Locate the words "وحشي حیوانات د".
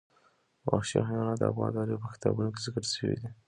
0.67-1.43